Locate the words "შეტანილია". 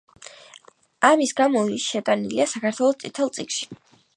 1.91-2.51